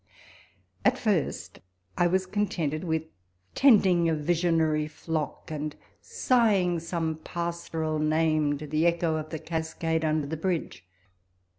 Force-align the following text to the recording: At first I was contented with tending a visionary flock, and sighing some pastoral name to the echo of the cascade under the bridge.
At 0.83 0.97
first 0.97 1.59
I 1.95 2.07
was 2.07 2.25
contented 2.25 2.83
with 2.83 3.03
tending 3.53 4.09
a 4.09 4.15
visionary 4.15 4.87
flock, 4.87 5.51
and 5.51 5.75
sighing 6.01 6.79
some 6.79 7.17
pastoral 7.23 7.99
name 7.99 8.57
to 8.57 8.65
the 8.65 8.87
echo 8.87 9.17
of 9.17 9.29
the 9.29 9.37
cascade 9.37 10.03
under 10.03 10.25
the 10.25 10.37
bridge. 10.37 10.87